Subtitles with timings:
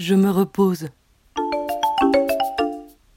[0.00, 0.88] je me repose.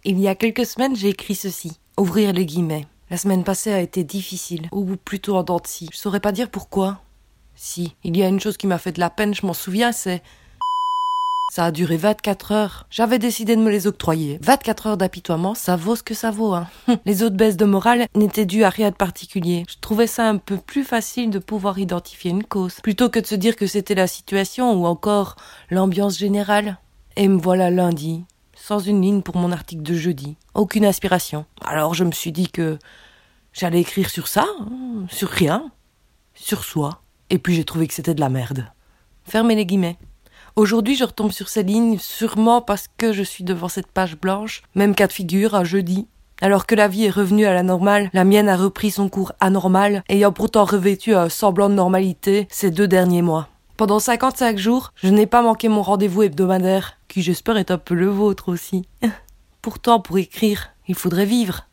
[0.04, 1.80] Il y a quelques semaines, j'ai écrit ceci.
[1.98, 2.86] Ouvrir les guillemets.
[3.10, 5.90] La semaine passée a été difficile, ou plutôt en dents de scie.
[5.94, 7.02] Je saurais pas dire pourquoi.
[7.56, 9.94] Si, il y a une chose qui m'a fait de la peine, je m'en souviens,
[9.94, 10.22] c'est
[11.54, 12.88] ça a duré 24 heures.
[12.90, 14.40] J'avais décidé de me les octroyer.
[14.42, 16.56] 24 heures d'apitoiement, ça vaut ce que ça vaut.
[16.56, 16.68] Hein.
[17.06, 19.64] Les autres baisses de morale n'étaient dues à rien de particulier.
[19.70, 23.28] Je trouvais ça un peu plus facile de pouvoir identifier une cause, plutôt que de
[23.28, 25.36] se dire que c'était la situation ou encore
[25.70, 26.80] l'ambiance générale.
[27.18, 28.26] Et me voilà lundi,
[28.56, 30.38] sans une ligne pour mon article de jeudi.
[30.56, 31.46] Aucune inspiration.
[31.64, 32.80] Alors je me suis dit que
[33.52, 35.70] j'allais écrire sur ça, hein, sur rien,
[36.34, 37.04] sur soi.
[37.30, 38.66] Et puis j'ai trouvé que c'était de la merde.
[39.24, 40.00] Fermez les guillemets.
[40.56, 44.62] Aujourd'hui, je retombe sur ces lignes, sûrement parce que je suis devant cette page blanche,
[44.76, 46.06] même cas de figure, un jeudi.
[46.42, 49.32] Alors que la vie est revenue à la normale, la mienne a repris son cours
[49.40, 53.50] anormal, ayant pourtant revêtu un semblant de normalité ces deux derniers mois.
[53.78, 57.96] Pendant 55 jours, je n'ai pas manqué mon rendez-vous hebdomadaire, qui j'espère est un peu
[57.96, 58.88] le vôtre aussi.
[59.64, 61.68] Pourtant, pour écrire, il faudrait vivre.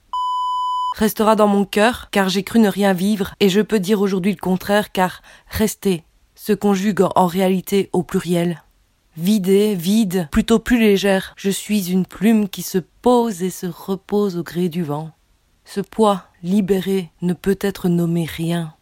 [0.97, 4.33] Restera dans mon cœur, car j'ai cru ne rien vivre, et je peux dire aujourd'hui
[4.33, 6.03] le contraire, car rester
[6.35, 8.63] se conjugue en réalité au pluriel
[9.17, 11.35] vidée, vide, plutôt plus légère.
[11.37, 15.11] Je suis une plume qui se pose et se repose au gré du vent.
[15.65, 18.75] Ce poids, libéré, ne peut être nommé rien.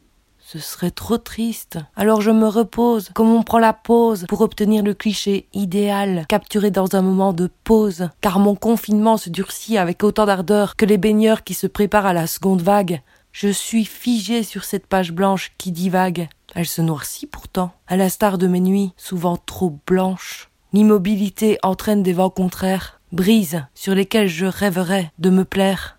[0.51, 1.79] Ce serait trop triste.
[1.95, 6.71] Alors je me repose, comme on prend la pause pour obtenir le cliché idéal, capturé
[6.71, 10.97] dans un moment de pause, car mon confinement se durcit avec autant d'ardeur que les
[10.97, 13.03] baigneurs qui se préparent à la seconde vague.
[13.33, 16.31] Je suis figé sur cette page blanche qui divague.
[16.55, 20.51] Elle se noircit pourtant, à l'instar de mes nuits, souvent trop blanches.
[20.73, 25.99] L'immobilité entraîne des vents contraires, brises sur lesquelles je rêverais de me plaire.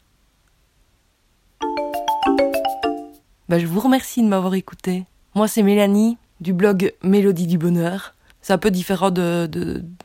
[3.47, 5.05] Bah, je vous remercie de m'avoir écouté.
[5.35, 8.15] Moi, c'est Mélanie, du blog Mélodie du Bonheur.
[8.41, 9.49] C'est un peu différent de,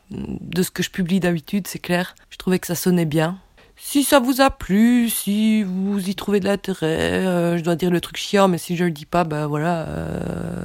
[0.09, 2.15] de ce que je publie d'habitude, c'est clair.
[2.29, 3.39] Je trouvais que ça sonnait bien.
[3.77, 7.91] Si ça vous a plu, si vous y trouvez de l'intérêt, euh, je dois dire
[7.91, 10.63] le truc chiant, mais si je le dis pas, ben voilà, euh,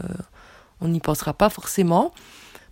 [0.81, 2.13] on n'y pensera pas forcément.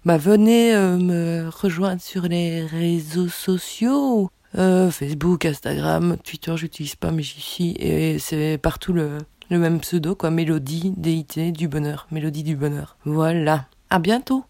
[0.04, 7.22] Bah venez euh, me rejoindre sur les réseaux sociaux, Facebook, Instagram, Twitter, j'utilise pas, mais
[7.22, 9.19] j'y suis, et c'est partout le,
[9.50, 12.97] le même pseudo, quoi, Mélodie, DIT, du bonheur, Mélodie du bonheur.
[13.05, 13.66] Voilà.
[13.91, 14.44] À bientôt.